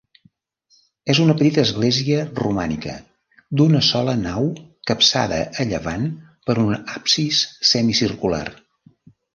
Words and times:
És 1.13 1.19
una 1.25 1.35
petita 1.41 1.61
església 1.67 2.23
romànica, 2.39 2.95
d'una 3.61 3.83
sola 3.91 4.17
nau 4.25 4.49
capçada 4.93 5.41
a 5.65 5.69
llevant 5.75 6.11
per 6.49 6.61
un 6.67 6.77
absis 6.99 7.47
semicircular. 7.75 8.47